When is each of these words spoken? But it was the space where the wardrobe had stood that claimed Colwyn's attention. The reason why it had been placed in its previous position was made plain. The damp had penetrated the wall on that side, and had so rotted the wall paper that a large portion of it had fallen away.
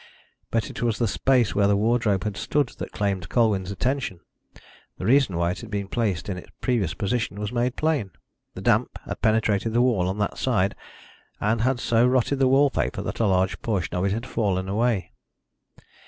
But 0.49 0.71
it 0.71 0.81
was 0.81 0.97
the 0.97 1.07
space 1.07 1.53
where 1.53 1.67
the 1.67 1.77
wardrobe 1.77 2.23
had 2.23 2.35
stood 2.35 2.69
that 2.79 2.91
claimed 2.91 3.29
Colwyn's 3.29 3.69
attention. 3.69 4.21
The 4.97 5.05
reason 5.05 5.37
why 5.37 5.51
it 5.51 5.59
had 5.61 5.69
been 5.69 5.87
placed 5.89 6.27
in 6.27 6.37
its 6.39 6.49
previous 6.59 6.95
position 6.95 7.39
was 7.39 7.51
made 7.51 7.75
plain. 7.75 8.09
The 8.55 8.61
damp 8.61 8.97
had 9.05 9.21
penetrated 9.21 9.73
the 9.73 9.81
wall 9.83 10.07
on 10.09 10.17
that 10.17 10.39
side, 10.39 10.73
and 11.39 11.61
had 11.61 11.79
so 11.79 12.03
rotted 12.07 12.39
the 12.39 12.47
wall 12.47 12.71
paper 12.71 13.03
that 13.03 13.19
a 13.19 13.27
large 13.27 13.61
portion 13.61 13.93
of 13.95 14.03
it 14.05 14.11
had 14.11 14.25
fallen 14.25 14.67
away. 14.67 15.11